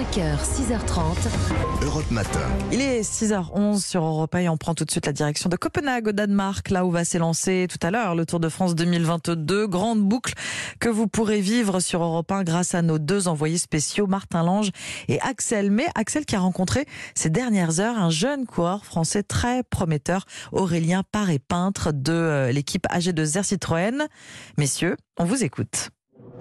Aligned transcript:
5h, 0.00 0.38
6h30. 0.38 1.84
Europe 1.84 2.10
Matin. 2.10 2.40
Il 2.72 2.80
est 2.80 3.02
6h11 3.02 3.86
sur 3.86 4.02
Europe 4.02 4.34
1 4.34 4.38
et 4.38 4.48
on 4.48 4.56
prend 4.56 4.74
tout 4.74 4.86
de 4.86 4.90
suite 4.90 5.04
la 5.04 5.12
direction 5.12 5.50
de 5.50 5.56
Copenhague 5.56 6.08
au 6.08 6.12
Danemark, 6.12 6.70
là 6.70 6.86
où 6.86 6.90
va 6.90 7.04
s'élancer 7.04 7.66
tout 7.68 7.86
à 7.86 7.90
l'heure 7.90 8.14
le 8.14 8.24
Tour 8.24 8.40
de 8.40 8.48
France 8.48 8.74
2022. 8.74 9.66
Grande 9.66 10.00
boucle 10.00 10.32
que 10.78 10.88
vous 10.88 11.06
pourrez 11.06 11.42
vivre 11.42 11.80
sur 11.80 12.02
Europe 12.02 12.32
1 12.32 12.44
grâce 12.44 12.74
à 12.74 12.80
nos 12.80 12.98
deux 12.98 13.28
envoyés 13.28 13.58
spéciaux, 13.58 14.06
Martin 14.06 14.42
Lange 14.42 14.70
et 15.08 15.20
Axel. 15.20 15.70
Mais 15.70 15.88
Axel 15.94 16.24
qui 16.24 16.34
a 16.34 16.40
rencontré 16.40 16.86
ces 17.14 17.28
dernières 17.28 17.78
heures 17.80 17.98
un 17.98 18.08
jeune 18.08 18.46
coureur 18.46 18.86
français 18.86 19.22
très 19.22 19.62
prometteur, 19.64 20.24
Aurélien 20.52 21.02
Paré-Peintre 21.12 21.92
de 21.92 22.12
euh, 22.12 22.52
l'équipe 22.52 22.86
AG2R 22.86 23.44
Citroën. 23.44 24.08
Messieurs, 24.56 24.96
on 25.18 25.26
vous 25.26 25.44
écoute. 25.44 25.90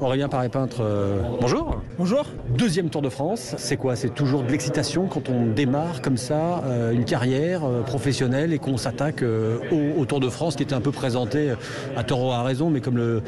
Aurélien 0.02 0.30
Paré-Peintre, 0.30 0.78
euh, 0.80 1.22
bonjour. 1.42 1.82
Bonjour. 1.98 2.26
Deuxième 2.58 2.90
Tour 2.90 3.02
de 3.02 3.10
France, 3.10 3.56
c'est 3.58 3.76
quoi? 3.76 3.98
C'est 3.98 4.10
toujours 4.10 4.44
de 4.44 4.52
l'excitation 4.52 5.08
quand 5.08 5.28
on 5.28 5.48
démarre 5.48 6.02
comme 6.02 6.16
ça 6.16 6.64
euh, 6.64 6.92
une 6.92 7.04
carrière 7.04 7.66
euh, 7.66 7.82
professionnelle 7.82 8.54
et 8.54 8.60
qu'on 8.60 8.78
s'attaque 8.78 9.24
au, 9.24 10.00
au, 10.02 10.06
Tour 10.06 10.22
de 10.22 10.30
France 10.30 10.56
qui 10.56 10.64
était 10.64 10.74
un 10.74 10.80
peu 10.80 10.92
présenté 10.92 11.54
à 11.98 12.04
tort 12.04 12.34
à 12.34 12.44
raison, 12.44 12.70
mais 12.70 12.80
comme 12.80 12.96
le, 12.96 13.22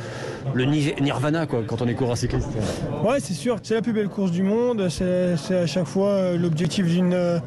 le 0.53 0.65
nirvana 0.65 1.45
quoi, 1.45 1.61
quand 1.67 1.81
on 1.81 1.87
est 1.87 1.93
coureur 1.93 2.17
cycliste. 2.17 2.49
Ouais, 3.03 3.19
c'est 3.19 3.33
sûr, 3.33 3.57
c'est 3.61 3.73
la 3.73 3.81
plus 3.81 3.93
belle 3.93 4.09
course 4.09 4.31
du 4.31 4.43
monde, 4.43 4.87
c'est 4.89 5.53
à 5.53 5.67
chaque 5.67 5.87
fois 5.87 6.37
l'objectif 6.37 6.87
d'une 6.87 7.41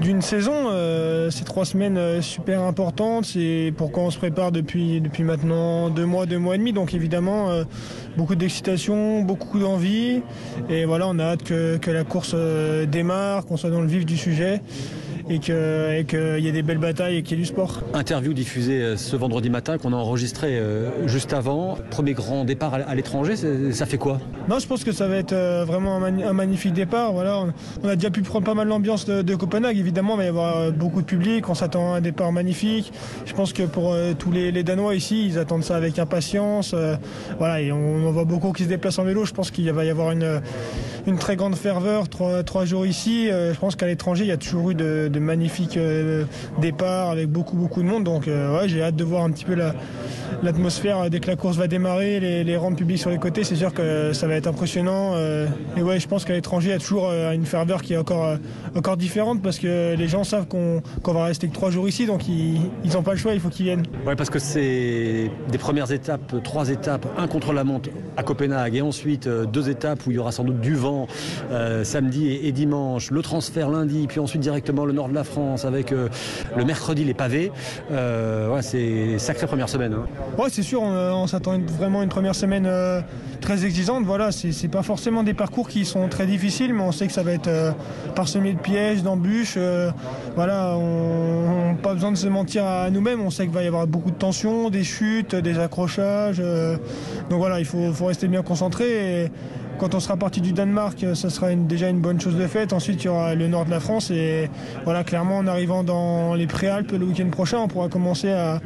d'une 0.00 0.22
saison. 0.22 0.52
Euh, 0.70 1.30
ces 1.30 1.44
trois 1.44 1.64
semaines 1.64 1.96
euh, 1.96 2.22
super 2.22 2.62
importantes, 2.62 3.26
c'est 3.26 3.72
pourquoi 3.76 4.04
on 4.04 4.10
se 4.10 4.18
prépare 4.18 4.52
depuis, 4.52 5.00
depuis 5.00 5.24
maintenant 5.24 5.90
deux 5.90 6.06
mois, 6.06 6.26
deux 6.26 6.38
mois 6.38 6.54
et 6.54 6.58
demi. 6.58 6.72
Donc 6.72 6.94
évidemment, 6.94 7.50
euh, 7.50 7.64
beaucoup 8.16 8.34
d'excitation, 8.34 9.22
beaucoup 9.22 9.58
d'envie. 9.58 10.22
Et 10.68 10.84
voilà, 10.84 11.06
on 11.08 11.18
a 11.18 11.24
hâte 11.24 11.42
que, 11.42 11.76
que 11.76 11.90
la 11.90 12.04
course 12.04 12.34
démarre, 12.90 13.46
qu'on 13.46 13.56
soit 13.56 13.70
dans 13.70 13.80
le 13.80 13.88
vif 13.88 14.06
du 14.06 14.16
sujet 14.16 14.60
et 15.28 15.38
qu'il 15.38 16.38
y 16.38 16.48
ait 16.48 16.52
des 16.52 16.62
belles 16.62 16.78
batailles 16.78 17.16
et 17.16 17.22
qu'il 17.22 17.38
y 17.38 17.40
ait 17.40 17.42
du 17.42 17.48
sport. 17.48 17.80
Interview 17.94 18.32
diffusée 18.32 18.82
euh, 18.82 18.96
ce 18.96 19.16
vendredi 19.16 19.50
matin 19.50 19.78
qu'on 19.78 19.92
a 19.92 19.96
enregistré 19.96 20.58
euh, 20.58 21.06
juste 21.06 21.32
avant. 21.32 21.78
Premier 21.90 22.12
grand 22.12 22.44
départ 22.44 22.74
à 22.74 22.94
l'étranger, 22.94 23.34
ça 23.72 23.86
fait 23.86 23.98
quoi? 23.98 24.20
Non, 24.48 24.58
je 24.58 24.66
pense 24.66 24.84
que 24.84 24.92
ça 24.92 25.08
va 25.08 25.16
être 25.16 25.32
euh, 25.32 25.64
vraiment 25.64 25.96
un, 25.96 26.32
magnifique 26.32 26.72
départ. 26.72 27.12
Voilà, 27.12 27.44
on 27.82 27.88
a 27.88 27.96
déjà 27.96 28.10
pu 28.10 28.22
prendre 28.22 28.44
pas 28.44 28.54
mal 28.54 28.68
l'ambiance 28.68 29.06
de, 29.06 29.34
Copenhague. 29.34 29.78
Évidemment, 29.78 30.14
il 30.14 30.18
va 30.18 30.24
y 30.24 30.28
avoir 30.28 30.72
beaucoup 30.72 31.00
de 31.00 31.06
public. 31.06 31.48
On 31.48 31.54
s'attend 31.54 31.94
à 31.94 31.96
un 31.98 32.00
départ 32.00 32.32
magnifique. 32.32 32.92
Je 33.24 33.32
pense 33.34 33.52
que 33.52 33.62
pour 33.62 33.96
tous 34.18 34.30
les, 34.30 34.62
Danois 34.62 34.94
ici, 34.94 35.26
ils 35.26 35.38
attendent 35.38 35.64
ça 35.64 35.76
avec 35.76 35.98
impatience. 35.98 36.74
Voilà, 37.38 37.60
et 37.60 37.72
on, 37.72 38.10
voit 38.12 38.24
beaucoup 38.24 38.52
qui 38.52 38.64
se 38.64 38.68
déplacent 38.68 38.98
en 38.98 39.04
vélo. 39.04 39.24
Je 39.24 39.32
pense 39.32 39.50
qu'il 39.50 39.70
va 39.72 39.84
y 39.84 39.90
avoir 39.90 40.12
une, 40.12 40.40
une 41.06 41.18
très 41.18 41.36
grande 41.36 41.56
ferveur 41.56 42.08
trois, 42.08 42.42
trois 42.42 42.64
jours 42.64 42.86
ici. 42.86 43.28
Je 43.28 43.58
pense 43.58 43.76
qu'à 43.76 43.86
l'étranger, 43.86 44.24
il 44.24 44.28
y 44.28 44.32
a 44.32 44.36
toujours 44.36 44.70
eu 44.70 44.74
de 44.74 45.18
magnifiques 45.18 45.76
euh, 45.76 46.24
départs 46.60 47.10
avec 47.10 47.28
beaucoup 47.28 47.56
beaucoup 47.56 47.82
de 47.82 47.88
monde. 47.88 48.04
Donc 48.04 48.28
euh, 48.28 48.58
ouais, 48.58 48.68
j'ai 48.68 48.82
hâte 48.82 48.96
de 48.96 49.04
voir 49.04 49.24
un 49.24 49.30
petit 49.30 49.44
peu 49.44 49.56
l'atmosphère 50.42 51.08
dès 51.10 51.20
que 51.20 51.28
la 51.28 51.36
course 51.36 51.56
va 51.56 51.68
démarrer, 51.68 52.20
les, 52.20 52.44
les 52.44 52.56
rampes 52.56 52.76
publiques 52.76 52.98
sur 52.98 53.10
les 53.10 53.18
côtés. 53.18 53.44
C'est 53.44 53.56
sûr 53.56 53.72
que 53.72 54.12
ça 54.12 54.26
va 54.26 54.34
être 54.34 54.46
impressionnant. 54.46 55.12
Euh, 55.14 55.46
et 55.76 55.82
ouais, 55.82 55.98
je 56.00 56.08
pense 56.08 56.24
qu'à 56.24 56.32
l'étranger, 56.32 56.68
il 56.68 56.72
y 56.72 56.74
a 56.74 56.78
toujours 56.78 57.10
une 57.10 57.46
ferveur 57.46 57.82
qui 57.82 57.94
est 57.94 57.96
encore, 57.96 58.36
encore 58.76 58.96
différente 58.96 59.42
parce 59.42 59.58
que 59.58 59.94
les 59.94 60.08
gens 60.08 60.24
savent 60.24 60.46
qu'on 60.46 60.82
va 61.12 61.24
rester 61.24 61.48
que 61.48 61.54
trois 61.54 61.70
jours 61.70 61.88
ici, 61.88 62.06
donc 62.06 62.28
ils 62.28 62.70
n'ont 62.92 63.02
pas 63.02 63.12
le 63.12 63.18
choix, 63.18 63.34
il 63.34 63.40
faut 63.40 63.48
qu'ils 63.48 63.66
viennent. 63.66 63.84
Ouais, 64.06 64.16
parce 64.16 64.30
que 64.30 64.38
c'est 64.38 65.30
des 65.50 65.58
premières 65.58 65.92
étapes, 65.92 66.42
trois 66.42 66.68
étapes, 66.68 67.06
un 67.16 67.26
contre 67.26 67.52
la 67.52 67.64
montre 67.64 67.90
à 68.16 68.22
Copenhague 68.22 68.76
et 68.76 68.82
ensuite 68.82 69.28
deux 69.28 69.68
étapes 69.70 70.06
où 70.06 70.10
il 70.10 70.16
y 70.16 70.18
aura 70.18 70.32
sans 70.32 70.44
doute 70.44 70.60
du 70.60 70.74
vent 70.74 70.91
samedi 71.84 72.38
et, 72.42 72.52
dimanche, 72.52 73.10
le 73.10 73.22
transfert 73.22 73.68
lundi, 73.70 74.06
puis 74.08 74.20
ensuite 74.20 74.42
directement 74.42 74.84
le 74.84 74.92
nord 74.92 75.08
de 75.08 75.14
la 75.14 75.24
France 75.24 75.64
avec 75.64 75.92
euh, 75.92 76.08
le 76.56 76.64
mercredi 76.64 77.04
les 77.04 77.14
pavés. 77.14 77.50
Euh, 77.90 78.54
ouais, 78.54 78.62
c'est 78.62 79.18
sacrée 79.18 79.46
première 79.46 79.68
semaine. 79.68 79.94
Hein. 79.94 80.06
Ouais, 80.38 80.48
c'est 80.50 80.62
sûr, 80.62 80.82
on, 80.82 81.26
s'attend 81.26 81.58
vraiment 81.58 82.02
une 82.02 82.08
première 82.08 82.34
semaine 82.34 82.66
euh, 82.66 83.00
très 83.40 83.64
exigeante. 83.64 84.04
Voilà, 84.04 84.30
c'est 84.32 84.68
pas 84.68 84.82
forcément 84.82 85.22
des 85.22 85.34
parcours 85.34 85.68
qui 85.68 85.84
sont 85.84 86.08
très 86.08 86.26
difficiles, 86.26 86.74
mais 86.74 86.82
on 86.82 86.92
sait 86.92 87.06
que 87.06 87.12
ça 87.12 87.22
va 87.22 87.32
être 87.32 87.50
parsemé 88.14 88.52
de 88.52 88.58
pièges, 88.58 89.02
d'embûches. 89.02 89.58
voilà, 90.34 90.76
on 90.76 91.72
n'a 91.72 91.74
pas 91.74 91.94
besoin 91.94 92.12
de 92.12 92.16
se 92.16 92.28
mentir 92.28 92.64
à 92.64 92.90
nous-mêmes. 92.90 93.20
On 93.20 93.30
sait 93.30 93.44
qu'il 93.44 93.52
va 93.52 93.62
y 93.62 93.66
avoir 93.66 93.86
beaucoup 93.86 94.10
de 94.10 94.16
tensions, 94.16 94.70
des 94.70 94.84
chutes, 94.84 95.34
des 95.34 95.58
accrochages. 95.58 96.42
donc 97.30 97.38
voilà, 97.38 97.58
il 97.60 97.66
faut, 97.66 98.06
rester 98.06 98.28
bien 98.28 98.42
concentré. 98.42 99.30
Quand 99.82 99.96
on 99.96 100.00
sera 100.00 100.16
parti 100.16 100.40
du 100.40 100.52
Danemark, 100.52 101.04
ça 101.14 101.28
sera 101.28 101.52
déjà 101.56 101.88
une 101.88 101.98
bonne 101.98 102.20
chose 102.20 102.36
de 102.36 102.46
faite. 102.46 102.72
Ensuite, 102.72 103.02
il 103.02 103.06
y 103.06 103.08
aura 103.08 103.34
le 103.34 103.48
nord 103.48 103.64
de 103.64 103.70
la 103.70 103.80
France. 103.80 104.12
Et 104.12 104.48
voilà, 104.84 105.02
clairement, 105.02 105.38
en 105.38 105.48
arrivant 105.48 105.82
dans 105.82 106.34
les 106.34 106.46
Préalpes 106.46 106.92
le 106.92 107.04
week-end 107.04 107.28
prochain, 107.30 107.58
on 107.58 107.66
pourra 107.66 107.88
commencer 107.88 108.30
à, 108.30 108.60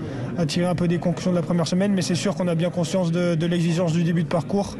tirer 0.46 0.66
un 0.66 0.74
peu 0.74 0.88
des 0.88 0.98
conclusions 0.98 1.30
de 1.30 1.36
la 1.36 1.42
première 1.42 1.66
semaine. 1.66 1.94
Mais 1.94 2.02
c'est 2.02 2.16
sûr 2.16 2.34
qu'on 2.34 2.48
a 2.48 2.54
bien 2.54 2.68
conscience 2.68 3.12
de, 3.12 3.46
l'exigence 3.46 3.94
du 3.94 4.04
début 4.04 4.24
de 4.24 4.28
parcours 4.28 4.76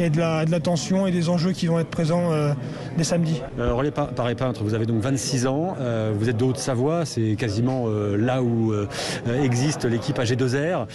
et 0.00 0.10
de 0.10 0.18
la, 0.18 0.44
tension 0.58 1.06
et 1.06 1.12
des 1.12 1.28
enjeux 1.28 1.52
qui 1.52 1.68
vont 1.68 1.78
être 1.78 1.90
présents 1.90 2.32
euh, 2.32 2.52
dès 2.96 3.04
samedi. 3.04 3.42
Euh, 3.58 3.74
Relais 3.74 3.90
Paris 3.90 4.34
Peintre, 4.34 4.62
vous 4.62 4.74
avez 4.74 4.86
donc 4.86 5.00
26 5.00 5.46
ans. 5.46 5.76
Euh, 5.80 6.12
vous 6.16 6.28
êtes 6.28 6.36
de 6.36 6.44
Haute-Savoie. 6.44 7.04
C'est 7.04 7.36
quasiment 7.36 7.84
euh, 7.86 8.16
là 8.16 8.42
où 8.42 8.74
existe 9.42 9.84
l'équipe 9.84 10.18
AG2R, 10.18 10.86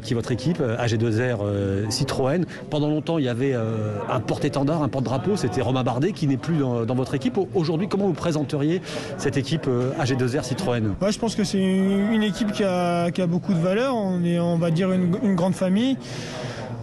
qui 0.00 0.12
est 0.12 0.16
votre 0.16 0.32
équipe, 0.32 0.60
AG2R 0.60 1.90
Citroën. 1.90 2.44
Pendant 2.70 2.88
longtemps, 2.88 3.18
il 3.18 3.24
y 3.24 3.28
avait 3.28 3.54
un 3.54 4.20
porte-étendard, 4.20 4.82
un 4.82 4.88
porte-drapeau, 4.88 5.36
c'était 5.36 5.60
Romain 5.60 5.82
Bardet 5.82 6.12
qui 6.12 6.26
n'est 6.26 6.36
plus 6.36 6.58
dans, 6.58 6.94
votre 6.94 7.14
équipe. 7.14 7.38
Aujourd'hui, 7.54 7.88
comment 7.88 8.06
vous 8.06 8.12
présenteriez 8.12 8.80
cette 9.16 9.36
équipe 9.36 9.66
euh, 9.68 9.92
AG2R 10.00 10.44
Citroën? 10.44 10.94
Je 11.08 11.18
pense 11.18 11.34
que 11.34 11.44
c'est 11.44 11.58
une 11.58 12.22
équipe 12.22 12.52
qui 12.52 12.64
a, 12.64 13.10
beaucoup 13.26 13.54
de 13.54 13.58
valeur. 13.58 13.96
On 13.96 14.24
est, 14.24 14.38
on 14.38 14.58
va 14.58 14.70
dire, 14.70 14.92
une 14.92 15.34
grande 15.34 15.54
famille 15.54 15.96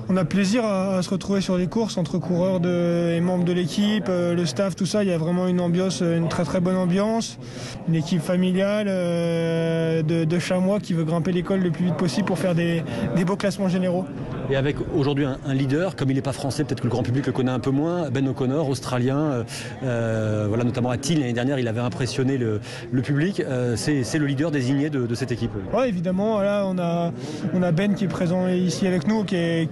on 0.10 0.18
a 0.18 0.26
plaisir 0.26 0.66
à, 0.66 1.02
se 1.04 1.10
retrouver 1.12 1.40
sur 1.40 1.56
les 1.56 1.68
courses 1.68 1.98
entre 1.98 2.18
coureurs 2.18 2.60
et 2.66 3.22
membres 3.22 3.46
de 3.46 3.54
l'équipe, 3.54 4.08
euh, 4.10 4.34
le 4.34 4.46
staff, 4.48 4.76
tout 4.76 4.88
ça. 4.88 5.04
Il 5.04 5.10
y 5.10 5.14
a 5.14 5.18
vraiment 5.20 5.48
une 5.48 5.62
ambiance, 5.62 6.02
une 6.02 6.28
très 6.28 6.44
très 6.44 6.60
bonne 6.60 6.76
ambiance. 6.76 7.38
Une 7.88 7.94
équipe 7.94 8.22
familiale 8.22 8.88
euh, 8.90 10.02
de, 10.02 10.40
chamois 10.40 10.80
qui 10.80 10.94
veut 10.94 11.04
grimper 11.04 11.32
l'école 11.32 11.60
le 11.60 11.70
plus 11.70 11.86
vite 11.86 11.96
possible 11.96 12.26
pour 12.26 12.40
faire 12.40 12.56
des, 12.56 12.84
beaux 13.26 13.36
classements 13.36 13.70
généraux. 13.70 14.06
Et 14.50 14.56
avec 14.56 14.78
aujourd'hui 14.96 15.26
un, 15.26 15.54
leader, 15.54 15.96
comme 15.96 16.10
il 16.10 16.16
n'est 16.16 16.22
pas 16.22 16.34
français, 16.34 16.64
peut-être 16.64 16.80
que 16.80 16.88
le 16.88 16.92
grand 16.92 17.04
public 17.04 17.28
le 17.28 17.32
connaît 17.32 17.52
un 17.52 17.60
peu 17.60 17.70
moins, 17.70 18.10
Ben 18.10 18.28
O'Connor, 18.28 18.68
australien, 18.68 19.46
euh, 19.84 20.46
voilà, 20.48 20.64
notamment 20.64 20.90
à 20.90 20.98
Thiel 20.98 21.20
l'année 21.20 21.34
dernière, 21.34 21.60
il 21.60 21.68
avait 21.68 21.82
impressionné 21.82 22.38
le, 22.38 22.60
public. 23.04 23.44
c'est 23.76 24.18
le 24.18 24.26
leader 24.26 24.50
désigné 24.50 24.90
de, 24.90 25.14
cette 25.14 25.32
équipe. 25.32 25.52
Oui, 25.74 25.88
évidemment. 25.88 26.42
Là, 26.42 26.64
on 26.66 26.80
a, 26.80 27.12
on 27.54 27.62
a 27.62 27.72
Ben 27.72 27.94
qui 27.94 28.06
est 28.06 28.08
présent 28.08 28.48
ici 28.48 28.88
avec 28.88 29.08
nous, 29.08 29.24
qui 29.24 29.36
est 29.36 29.70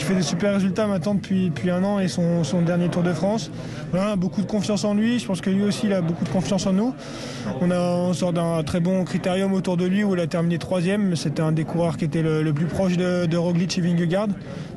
qui 0.00 0.06
fait 0.06 0.14
des 0.14 0.22
super 0.22 0.54
résultats 0.54 0.86
maintenant 0.86 1.14
depuis, 1.14 1.52
un 1.70 1.84
an 1.84 1.98
et 1.98 2.08
son, 2.08 2.42
dernier 2.64 2.88
Tour 2.88 3.02
de 3.02 3.12
France. 3.12 3.50
Voilà, 3.92 4.16
beaucoup 4.16 4.40
de 4.40 4.46
confiance 4.46 4.84
en 4.84 4.94
lui, 4.94 5.18
je 5.18 5.26
pense 5.26 5.42
que 5.42 5.50
lui 5.50 5.62
aussi 5.62 5.86
il 5.86 5.92
a 5.92 6.00
beaucoup 6.00 6.24
de 6.24 6.30
confiance 6.30 6.66
en 6.66 6.72
nous. 6.72 6.94
On, 7.60 7.70
a, 7.70 8.14
sort 8.14 8.32
d'un 8.32 8.62
très 8.62 8.80
bon 8.80 9.04
critérium 9.04 9.52
autour 9.52 9.76
de 9.76 9.84
lui 9.84 10.02
où 10.02 10.14
il 10.14 10.20
a 10.20 10.26
terminé 10.26 10.56
troisième, 10.56 11.16
c'était 11.16 11.42
un 11.42 11.52
des 11.52 11.64
coureurs 11.64 11.98
qui 11.98 12.06
était 12.06 12.22
le, 12.22 12.50
plus 12.54 12.64
proche 12.64 12.96
de, 12.96 13.26
de, 13.26 13.36
Roglic 13.36 13.76
et 13.76 13.82
Vingegaard. 13.82 14.28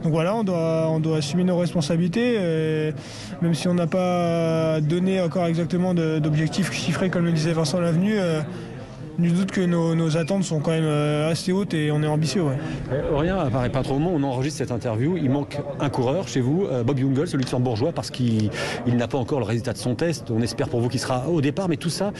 Donc 0.04 0.12
voilà, 0.12 0.36
on 0.36 0.44
doit, 0.44 0.90
on 0.90 1.00
doit 1.00 1.18
assumer 1.18 1.46
nos 1.46 1.58
responsabilités, 1.58 2.38
même 3.42 3.54
si 3.54 3.70
on 3.70 3.76
n'a 3.76 3.88
pas 3.88 4.82
donné 4.82 5.22
encore 5.22 5.46
exactement 5.46 5.94
d'objectifs 5.94 6.74
chiffrés 6.74 7.10
comme 7.10 7.24
le 7.24 7.32
disait 7.32 7.54
Vincent 7.54 7.80
Lavenu. 7.80 8.16
Euh, 9.14 9.22
Nul 9.22 9.34
doute 9.34 9.52
que 9.52 9.62
nos, 9.62 10.18
attentes 10.18 10.44
sont 10.44 10.60
quand 10.60 10.72
même 10.72 10.84
euh, 10.86 11.32
assez 11.32 11.52
hautes 11.52 11.74
et 11.74 11.92
on 11.92 12.02
est 12.04 12.08
ambitieux. 12.08 12.44
Ouais. 12.44 12.58
Rien 13.16 13.38
apparaît 13.38 13.70
pas 13.70 13.84
trop 13.84 13.96
au 13.96 14.00
moment 14.00 14.16
on 14.16 14.24
enregistre 14.24 14.60
cette 14.60 14.72
interview. 14.72 15.18
Il 15.18 15.30
manque 15.30 15.60
un 15.80 15.90
coureur 15.90 16.28
chez 16.28 16.42
vous, 16.42 16.66
euh, 16.66 16.84
Bob 16.84 16.98
Jungle, 16.98 17.28
celui 17.28 17.46
de 17.46 17.56
bourgeois, 17.58 17.92
parce 17.92 18.10
qu'il 18.10 18.50
n'a 18.88 19.08
pas 19.08 19.18
encore 19.18 19.40
le 19.40 19.46
résultat 19.46 19.74
de 19.74 19.78
son 19.78 19.96
test. 19.96 20.32
On 20.32 20.42
espère 20.42 20.70
pour 20.70 20.82
vous 20.82 20.90
qu'il 20.90 21.00
sera 21.00 21.28
au 21.30 21.42
départ. 21.42 21.70
Mais 21.70 21.78
tout 21.78 21.90
ça, 21.90 22.12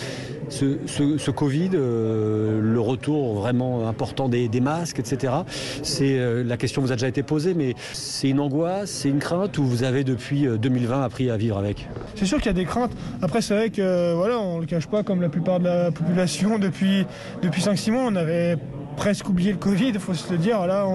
ce, 0.50 1.32
Covid, 1.32 1.72
euh, 1.74 2.62
le 2.62 2.80
retour 2.80 3.36
vraiment 3.36 3.88
important 3.88 4.30
des, 4.30 4.50
masques, 4.62 5.00
etc., 5.00 5.34
c'est 5.82 6.44
la 6.44 6.58
question 6.58 6.82
vous 6.82 6.92
a 6.92 6.96
déjà 6.96 7.08
été 7.08 7.24
posée, 7.24 7.54
mais 7.54 7.74
c'est 7.92 8.30
une 8.30 8.40
angoisse, 8.40 8.90
c'est 8.90 9.10
une 9.10 9.20
crainte 9.20 9.58
ou 9.58 9.64
vous 9.64 9.84
avez 9.84 10.04
depuis 10.04 10.46
2020 10.46 11.04
appris 11.04 11.30
à 11.30 11.38
vivre 11.38 11.58
avec? 11.58 11.88
C'est 12.16 12.26
sûr 12.26 12.38
qu'il 12.38 12.48
y 12.48 12.50
a 12.50 12.54
des 12.54 12.66
craintes. 12.66 12.92
Après, 13.22 13.42
c'est 13.42 13.56
vrai 13.56 13.70
que 13.70 14.14
voilà, 14.14 14.40
on 14.40 14.60
le 14.60 14.66
cache 14.66 14.88
pas 14.88 15.04
comme 15.04 15.22
la 15.22 15.30
plupart 15.30 15.60
de 15.60 15.66
la 15.66 15.92
population 15.92 16.60
depuis 16.60 16.83
depuis, 17.42 17.62
5-6 17.62 17.92
mois, 17.92 18.04
on 18.08 18.16
avait 18.16 18.58
presque 18.96 19.28
oublié 19.30 19.52
le 19.52 19.58
Covid, 19.58 19.90
il 19.90 20.00
faut 20.00 20.14
se 20.14 20.32
le 20.32 20.38
dire. 20.38 20.66
Là, 20.68 20.86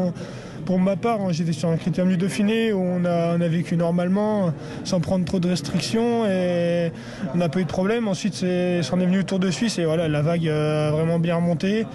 pour 0.64 0.78
ma 0.78 0.96
part, 0.96 1.20
hein, 1.22 1.28
j'étais 1.30 1.52
sur 1.52 1.70
un 1.70 1.76
critère 1.76 2.04
du 2.04 2.16
Dauphiné 2.16 2.72
où 2.72 2.80
on 2.80 3.04
a, 3.04 3.34
on 3.34 3.38
vécu 3.38 3.76
normalement, 3.76 4.52
sans 4.84 5.00
prendre 5.00 5.24
trop 5.24 5.40
de 5.40 5.48
restrictions 5.48 6.26
et 6.26 6.92
on 7.34 7.38
n'a 7.38 7.48
pas 7.48 7.60
eu 7.60 7.64
de 7.64 7.68
problème. 7.68 8.06
Ensuite, 8.06 8.34
c'en 8.34 8.44
est, 8.46 8.78
est, 8.80 9.06
venu 9.06 9.18
le 9.18 9.24
Tour 9.24 9.38
de 9.38 9.50
Suisse 9.50 9.78
et 9.78 9.84
voilà, 9.84 10.08
la 10.08 10.22
vague 10.22 10.46
a 10.48 10.90
vraiment 10.90 11.18
bien 11.18 11.36
remonté. 11.36 11.86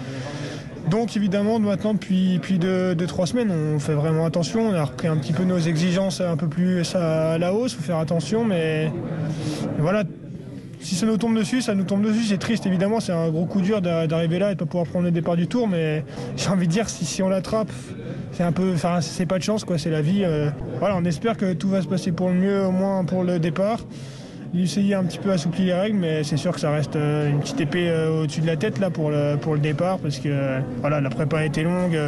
Donc 0.90 1.16
évidemment, 1.16 1.58
maintenant, 1.58 1.94
depuis, 1.94 2.34
depuis 2.34 2.58
deux, 2.58 2.96
trois 3.06 3.26
semaines, 3.26 3.50
on 3.50 3.78
fait 3.78 3.94
vraiment 3.94 4.26
attention. 4.26 4.68
On 4.68 4.74
a 4.74 4.84
repris 4.84 5.08
un 5.08 5.16
petit 5.16 5.32
peu 5.32 5.44
nos 5.44 5.58
exigences 5.58 6.20
un 6.20 6.36
peu 6.36 6.48
plus 6.48 6.94
à 6.94 7.38
la 7.38 7.54
hausse, 7.54 7.72
il 7.72 7.76
faut 7.76 7.82
faire 7.84 7.98
attention, 7.98 8.44
mais 8.44 8.92
voilà, 9.78 10.04
si 10.84 10.96
ça 10.96 11.06
nous 11.06 11.16
tombe 11.16 11.36
dessus, 11.36 11.62
ça 11.62 11.74
nous 11.74 11.84
tombe 11.84 12.02
dessus. 12.02 12.24
C'est 12.24 12.38
triste, 12.38 12.66
évidemment. 12.66 13.00
C'est 13.00 13.12
un 13.12 13.30
gros 13.30 13.46
coup 13.46 13.62
dur 13.62 13.80
d'arriver 13.80 14.38
là 14.38 14.52
et 14.52 14.54
de 14.54 14.58
pas 14.58 14.66
pouvoir 14.66 14.86
prendre 14.86 15.06
le 15.06 15.10
départ 15.10 15.36
du 15.36 15.46
tour. 15.46 15.66
Mais 15.66 16.04
j'ai 16.36 16.50
envie 16.50 16.66
de 16.66 16.72
dire, 16.72 16.88
si, 16.88 17.22
on 17.22 17.28
l'attrape, 17.28 17.70
c'est 18.32 18.42
un 18.42 18.52
peu, 18.52 18.72
enfin, 18.74 19.00
c'est 19.00 19.26
pas 19.26 19.38
de 19.38 19.42
chance, 19.42 19.64
quoi. 19.64 19.78
C'est 19.78 19.90
la 19.90 20.02
vie. 20.02 20.22
Euh. 20.24 20.50
voilà, 20.78 20.96
on 20.96 21.04
espère 21.04 21.36
que 21.36 21.54
tout 21.54 21.68
va 21.68 21.80
se 21.80 21.88
passer 21.88 22.12
pour 22.12 22.28
le 22.28 22.34
mieux, 22.34 22.66
au 22.66 22.70
moins 22.70 23.04
pour 23.04 23.24
le 23.24 23.38
départ. 23.38 23.80
Essayer 24.56 24.94
un 24.94 25.02
petit 25.02 25.18
peu 25.18 25.32
assouplir 25.32 25.66
les 25.66 25.72
règles, 25.72 25.98
mais 25.98 26.22
c'est 26.22 26.36
sûr 26.36 26.52
que 26.52 26.60
ça 26.60 26.70
reste 26.70 26.94
euh, 26.94 27.28
une 27.28 27.40
petite 27.40 27.60
épée 27.60 27.88
euh, 27.88 28.22
au-dessus 28.22 28.40
de 28.40 28.46
la 28.46 28.56
tête 28.56 28.78
là 28.78 28.88
pour 28.88 29.10
le, 29.10 29.36
pour 29.36 29.54
le 29.54 29.60
départ, 29.60 29.98
parce 29.98 30.20
que 30.20 30.60
voilà, 30.80 31.00
la 31.00 31.10
prépa 31.10 31.38
a 31.38 31.44
été 31.44 31.64
longue 31.64 31.98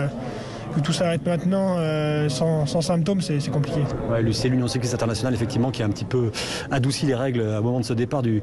que 0.77 0.81
tout 0.81 0.93
s'arrête 0.93 1.25
maintenant 1.25 1.77
euh, 1.79 2.29
sans, 2.29 2.67
symptômes, 2.67 3.21
c'est 3.21 3.51
compliqué. 3.51 3.81
Ouais, 4.11 4.21
c'est 4.33 4.49
l'Union 4.49 4.69
cycliste 4.69 4.95
internationale 4.95 5.33
effectivement 5.33 5.71
qui 5.71 5.83
a 5.83 5.87
un 5.87 5.91
petit 5.91 6.05
peu 6.05 6.31
adouci 6.71 7.07
les 7.07 7.15
règles 7.15 7.41
au 7.41 7.63
moment 7.63 7.81
de 7.81 7.85
ce 7.85 7.95
départ 7.95 8.23
du, 8.23 8.43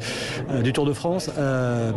euh, 0.49 0.71
Tour 0.73 0.85
de 0.85 0.93
France. 0.93 1.29
Euh, 1.37 1.91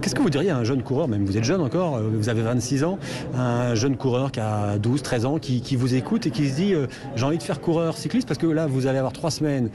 qu'est-ce 0.00 0.16
que 0.16 0.22
vous 0.22 0.30
diriez 0.30 0.50
à 0.50 0.56
un 0.56 0.64
jeune 0.64 0.82
coureur, 0.82 1.06
même 1.06 1.24
vous 1.24 1.36
êtes 1.36 1.44
jeune 1.44 1.60
encore, 1.60 2.00
vous 2.00 2.28
avez 2.28 2.42
26 2.42 2.82
ans, 2.82 2.98
un 3.36 3.76
jeune 3.76 3.96
coureur 3.96 4.32
qui 4.32 4.40
a 4.40 4.76
12, 4.78 5.02
13 5.02 5.24
ans, 5.24 5.38
qui, 5.38 5.76
vous 5.76 5.94
écoute 5.94 6.26
et 6.26 6.32
qui 6.32 6.48
se 6.48 6.56
dit 6.56 6.74
j'ai 7.14 7.24
envie 7.24 7.38
de 7.38 7.42
faire 7.44 7.60
coureur 7.60 7.96
cycliste 7.96 8.26
parce 8.26 8.38
que 8.38 8.48
là 8.48 8.66
vous 8.66 8.88
allez 8.88 8.98
avoir 8.98 9.12
trois 9.12 9.30
semaines 9.30 9.70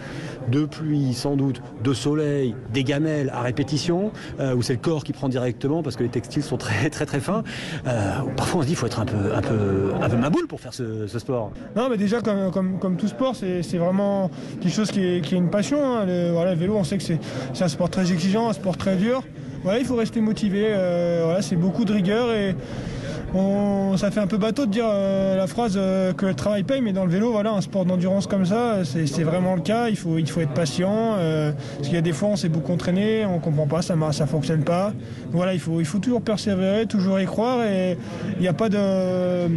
de 0.51 0.65
pluie 0.65 1.13
sans 1.13 1.37
doute, 1.37 1.61
de 1.81 1.93
soleil, 1.93 2.53
des 2.73 2.83
gamelles 2.83 3.31
à 3.33 3.41
répétition, 3.41 4.11
où 4.55 4.61
c'est 4.61 4.73
le 4.73 4.79
corps 4.79 5.05
qui 5.05 5.13
prend 5.13 5.29
directement 5.29 5.83
parce 5.83 5.95
que 5.95 6.03
les 6.03 6.09
textiles 6.09 6.43
sont 6.43 6.57
très 6.57 6.89
très 6.89 7.05
très 7.05 7.21
fins. 7.21 7.43
parfois 8.35 8.59
on 8.59 8.63
se 8.63 8.67
dit 8.67 8.73
il 8.73 8.77
faut 8.77 8.87
être 8.87 8.99
un 8.99 9.05
peu, 9.05 9.33
un 9.33 9.41
peu 9.41 9.92
un 10.01 10.09
peu 10.09 10.17
ma 10.17 10.29
boule 10.29 10.47
pour 10.47 10.59
faire 10.59 10.73
ce, 10.73 11.07
sport. 11.07 11.51
Non, 11.75 11.89
mais 11.89 11.97
déjà, 11.97 12.21
comme, 12.21 12.79
comme, 12.79 12.97
tout 12.97 13.07
sport, 13.07 13.35
c'est 13.35 13.77
vraiment 13.77 14.29
quelque 14.61 14.73
chose 14.73 14.91
qui 14.91 15.01
est, 15.01 15.31
une 15.31 15.49
passion. 15.49 15.79
Hein. 15.83 16.05
Le, 16.05 16.31
voilà, 16.31 16.55
vélo, 16.55 16.75
on 16.75 16.83
sait 16.83 16.97
que 16.97 17.03
c'est 17.03 17.19
un 17.61 17.67
sport 17.67 17.89
très 17.89 18.11
exigeant, 18.11 18.49
un 18.49 18.53
sport 18.53 18.77
très 18.77 18.95
dur. 18.95 19.23
Voilà, 19.63 19.79
il 19.79 19.85
faut 19.85 19.95
rester 19.95 20.19
motivé. 20.19 20.65
Euh, 20.67 21.21
voilà, 21.23 21.41
c'est 21.41 21.55
beaucoup 21.55 21.85
de 21.85 21.93
rigueur 21.93 22.31
et 22.33 22.55
ça 23.97 24.11
fait 24.11 24.19
un 24.19 24.27
peu 24.27 24.37
bateau 24.37 24.65
de 24.65 24.71
dire 24.71 24.85
euh, 24.87 25.35
la 25.35 25.47
phrase 25.47 25.73
euh, 25.75 26.13
que 26.13 26.25
le 26.25 26.33
travail 26.33 26.63
paye, 26.63 26.81
mais 26.81 26.93
dans 26.93 27.05
le 27.05 27.11
vélo, 27.11 27.31
voilà, 27.31 27.51
un 27.51 27.61
sport 27.61 27.85
d'endurance 27.85 28.27
comme 28.27 28.45
ça, 28.45 28.83
c'est 28.83 29.23
vraiment 29.23 29.55
le 29.55 29.61
cas. 29.61 29.89
Il 29.89 29.95
faut, 29.95 30.17
il 30.17 30.29
faut 30.29 30.41
être 30.41 30.53
patient. 30.53 31.15
Euh, 31.17 31.51
parce 31.77 31.87
qu'il 31.87 31.95
y 31.95 31.97
a 31.97 32.01
des 32.01 32.13
fois, 32.13 32.29
on 32.29 32.35
s'est 32.35 32.49
beaucoup 32.49 32.73
entraîné, 32.73 33.25
on 33.25 33.39
comprend 33.39 33.67
pas, 33.67 33.81
ça 33.81 33.95
ça 34.11 34.25
fonctionne 34.25 34.63
pas. 34.63 34.93
Voilà, 35.31 35.53
il 35.53 35.59
faut, 35.59 35.79
il 35.79 35.85
faut 35.85 35.99
toujours 35.99 36.21
persévérer, 36.21 36.85
toujours 36.85 37.19
y 37.19 37.25
croire. 37.25 37.63
Et 37.65 37.97
il 38.35 38.41
n'y 38.41 38.47
a 38.47 38.53
pas 38.53 38.69
de, 38.69 39.47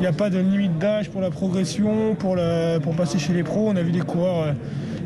il 0.00 0.06
a 0.06 0.12
pas 0.12 0.30
de 0.30 0.38
limite 0.38 0.78
d'âge 0.78 1.10
pour 1.10 1.20
la 1.20 1.30
progression, 1.30 2.14
pour, 2.18 2.36
pour 2.82 2.94
passer 2.94 3.18
chez 3.18 3.32
les 3.32 3.42
pros. 3.42 3.68
On 3.68 3.76
a 3.76 3.82
vu 3.82 3.92
des 3.92 4.00
coureurs 4.00 4.54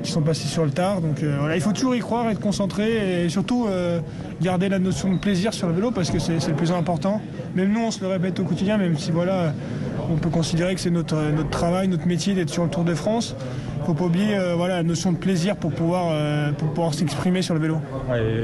qui 0.05 0.13
sont 0.13 0.23
passés 0.23 0.47
sur 0.47 0.65
le 0.65 0.71
tard. 0.71 1.01
Donc 1.01 1.23
euh, 1.23 1.37
voilà, 1.41 1.57
il 1.57 1.63
faut 1.63 1.73
toujours 1.73 1.97
y 1.97 2.01
croire, 2.01 2.29
être 2.31 2.41
concentré 2.41 3.25
et 3.25 3.29
surtout 3.29 3.67
euh, 3.67 4.01
garder 4.41 4.69
la 4.69 4.79
notion 4.79 5.13
de 5.13 5.19
plaisir 5.19 5.53
sur 5.53 5.67
le 5.67 5.75
vélo 5.75 5.91
parce 5.91 6.11
que 6.11 6.19
c'est 6.19 6.47
le 6.47 6.55
plus 6.55 6.71
important. 6.71 7.21
Même 7.57 7.73
nous, 7.73 7.81
on 7.81 7.91
se 7.91 8.01
le 8.01 8.09
répète 8.09 8.39
au 8.39 8.45
quotidien, 8.45 8.79
même 8.79 8.97
si 8.97 9.11
voilà, 9.11 9.53
on 10.11 10.17
peut 10.17 10.31
considérer 10.31 10.75
que 10.75 10.81
c'est 10.81 10.91
notre, 10.91 11.17
notre 11.17 11.51
travail, 11.51 11.89
notre 11.89 12.07
métier 12.07 12.35
d'être 12.35 12.51
sur 12.51 12.65
le 12.65 12.71
Tour 12.71 12.85
de 12.85 12.95
France 12.95 13.35
faut 13.85 13.95
pas 13.95 14.05
oublier 14.05 14.37
euh, 14.37 14.55
voilà, 14.55 14.77
la 14.77 14.83
notion 14.83 15.13
de 15.13 15.17
plaisir 15.17 15.57
pour 15.57 15.73
pouvoir, 15.73 16.13
pour 16.57 16.69
pouvoir 16.69 16.95
s'exprimer 16.95 17.43
sur 17.43 17.55
le 17.55 17.61
vélo. 17.61 17.79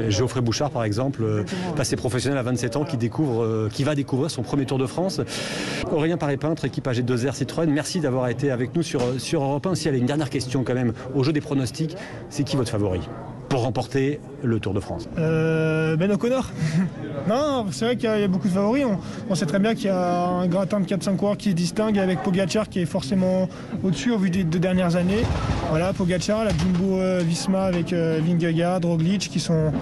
Geoffrey 0.08 0.40
Bouchard, 0.40 0.70
par 0.70 0.84
exemple, 0.84 1.44
passé 1.76 1.96
professionnel 1.96 2.38
à 2.38 2.42
27 2.42 2.76
ans, 2.76 2.84
qui, 2.84 2.96
découvre, 2.96 3.69
qui 3.72 3.84
va 3.84 3.94
découvrir 3.94 4.31
son 4.31 4.42
premier 4.42 4.66
Tour 4.66 4.78
de 4.78 4.87
France. 4.87 5.20
Aurélien 5.90 6.16
Paré-Peintre, 6.16 6.64
équipe 6.64 6.87
AG2R 6.87 7.34
Citroën, 7.34 7.70
merci 7.70 8.00
d'avoir 8.00 8.28
été 8.28 8.50
avec 8.50 8.75
nous 8.75 8.82
sur, 8.82 9.00
sur 9.19 9.42
Europe 9.42 9.66
1. 9.66 9.75
Si 9.75 9.88
elle 9.88 9.94
a 9.94 9.98
une 9.98 10.06
dernière 10.06 10.31
question 10.31 10.64
quand 10.64 10.75
même 10.75 10.92
au 11.14 11.22
jeu 11.22 11.32
des 11.32 11.40
pronostic, 11.40 11.96
c'est 12.28 12.44
qui 12.44 12.56
votre 12.56 12.70
favori? 12.70 13.00
Pour 13.50 13.62
remporter 13.62 14.20
le 14.44 14.61
Tour 14.61 14.73
de 14.73 14.81
France 14.81 15.08
euh, 15.19 15.97
Ben 15.97 16.11
O'Connor. 16.12 16.49
non, 17.29 17.67
c'est 17.73 17.85
vrai 17.85 17.97
qu'il 17.97 18.08
y, 18.08 18.23
a 18.23 18.29
beaucoup 18.29 18.47
de 18.47 18.52
favoris. 18.52 18.87
On, 19.29 19.35
sait 19.35 19.44
très 19.44 19.58
bien 19.58 19.75
qu'il 19.75 19.87
y 19.87 19.88
a 19.88 20.29
un 20.29 20.47
gratin 20.47 20.79
de 20.79 20.87
4-5 20.87 21.17
coureurs 21.17 21.37
qui 21.37 21.50
se 21.50 21.55
distingue 21.55 21.99
avec 21.99 22.23
Pogacar 22.23 22.69
qui 22.69 22.79
est 22.79 22.87
forcément 22.87 23.49
au-dessus 23.82 24.12
au 24.12 24.19
vu 24.19 24.31
des 24.31 24.44
deux 24.44 24.61
dernières 24.61 24.94
années. 24.94 25.25
Voilà, 25.69 25.93
Pogacar, 25.93 26.44
la 26.44 26.52
Jumbo 26.56 27.00
euh, 27.00 27.23
Visma 27.25 27.64
avec 27.64 27.93
euh, 27.93 28.20
Vingegaard, 28.25 28.81
Roglic 28.82 29.29
qui 29.29 29.41
sont 29.41 29.73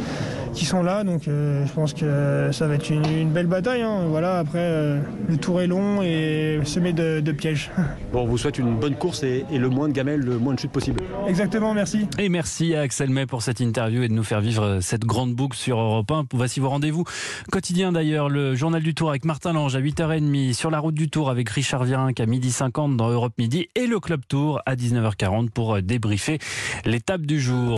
qui 0.58 0.64
sont 0.64 0.82
là. 0.82 1.04
Donc 1.04 1.28
euh, 1.28 1.64
je 1.64 1.72
pense 1.72 1.94
que 1.94 2.50
ça 2.52 2.66
va 2.66 2.74
être 2.74 2.90
une, 2.90 3.30
belle 3.30 3.46
bataille. 3.46 3.82
Hein. 3.82 4.06
Voilà, 4.08 4.38
après, 4.38 4.58
euh, 4.58 5.00
le 5.28 5.36
tour 5.36 5.60
est 5.60 5.68
long 5.68 6.02
et 6.02 6.60
semé 6.64 6.92
de, 6.92 7.20
de 7.20 7.32
pièges. 7.32 7.70
Bon, 8.12 8.22
on 8.22 8.26
vous 8.26 8.38
souhaite 8.38 8.58
une 8.58 8.74
bonne 8.74 8.94
course 8.94 9.22
et, 9.22 9.44
le 9.52 9.68
moins 9.68 9.86
de 9.86 9.92
gamelles, 9.92 10.20
le 10.20 10.38
moins 10.38 10.54
de 10.54 10.58
chutes 10.58 10.72
possible. 10.72 11.02
Exactement, 11.26 11.74
merci. 11.74 12.06
Et 12.18 12.30
merci 12.30 12.74
à 12.74 12.80
Axel 12.80 13.10
May 13.10 13.26
pour 13.26 13.42
cette 13.42 13.60
interview 13.60 14.02
et 14.02 14.08
de 14.08 14.14
nous 14.14 14.24
faire 14.24 14.40
vivre 14.40 14.78
cette 14.80 15.04
grande 15.04 15.34
boucle 15.34 15.58
sur 15.58 15.78
Europe 15.78 16.10
1. 16.10 16.24
Voici 16.32 16.58
vos 16.58 16.70
rendez-vous 16.70 17.04
quotidiens 17.52 17.92
d'ailleurs. 17.92 18.30
Le 18.30 18.54
journal 18.54 18.82
du 18.82 18.94
Tour 18.94 19.10
avec 19.10 19.26
Martin 19.26 19.52
Lange 19.52 19.76
à 19.76 19.80
8h30, 19.80 20.54
sur 20.54 20.70
la 20.70 20.78
route 20.78 20.94
du 20.94 21.10
Tour 21.10 21.28
avec 21.28 21.50
Richard 21.50 21.84
Virenque 21.84 22.18
à 22.18 22.24
12h50 22.24 22.96
dans 22.96 23.10
Europe 23.10 23.34
Midi 23.36 23.68
et 23.74 23.86
le 23.86 24.00
Club 24.00 24.22
Tour 24.26 24.62
à 24.64 24.74
19h40 24.74 25.50
pour 25.50 25.82
débriefer 25.82 26.38
l'étape 26.86 27.22
du 27.22 27.38
jour. 27.38 27.76